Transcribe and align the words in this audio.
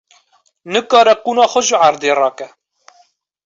Nikare 0.71 1.13
qûna 1.23 1.45
xwe 1.51 1.61
ji 1.67 1.75
erdê 1.87 2.11
rake. 2.19 2.47